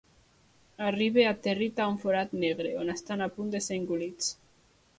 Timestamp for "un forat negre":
1.93-2.73